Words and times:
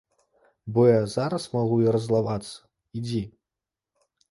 Бо 0.73 0.81
я 0.85 1.01
зараз 1.15 1.45
магу 1.57 1.77
і 1.85 1.93
раззлавацца, 1.97 2.51
ідзі! 3.03 3.23